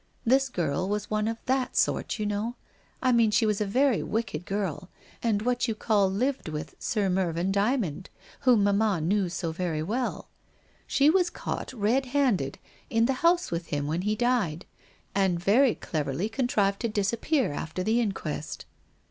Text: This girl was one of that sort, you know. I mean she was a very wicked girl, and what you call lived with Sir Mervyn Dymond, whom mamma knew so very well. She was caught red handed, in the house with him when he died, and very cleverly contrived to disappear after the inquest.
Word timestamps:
This 0.25 0.49
girl 0.49 0.89
was 0.89 1.11
one 1.11 1.27
of 1.27 1.37
that 1.45 1.77
sort, 1.77 2.17
you 2.17 2.25
know. 2.25 2.55
I 3.03 3.11
mean 3.11 3.29
she 3.29 3.45
was 3.45 3.61
a 3.61 3.67
very 3.67 4.01
wicked 4.01 4.47
girl, 4.47 4.89
and 5.21 5.43
what 5.43 5.67
you 5.67 5.75
call 5.75 6.09
lived 6.09 6.49
with 6.49 6.73
Sir 6.79 7.07
Mervyn 7.07 7.51
Dymond, 7.51 8.09
whom 8.39 8.63
mamma 8.63 8.99
knew 8.99 9.29
so 9.29 9.51
very 9.51 9.83
well. 9.83 10.27
She 10.87 11.11
was 11.11 11.29
caught 11.29 11.71
red 11.71 12.07
handed, 12.07 12.57
in 12.89 13.05
the 13.05 13.13
house 13.21 13.51
with 13.51 13.67
him 13.67 13.85
when 13.85 14.01
he 14.01 14.15
died, 14.15 14.65
and 15.13 15.39
very 15.39 15.75
cleverly 15.75 16.29
contrived 16.29 16.79
to 16.79 16.89
disappear 16.89 17.51
after 17.53 17.83
the 17.83 18.01
inquest. 18.01 18.65